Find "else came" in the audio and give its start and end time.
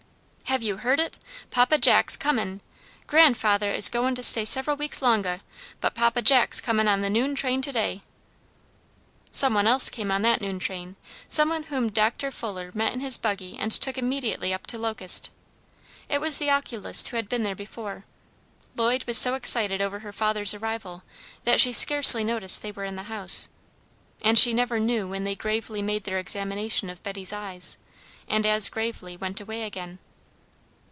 9.65-10.11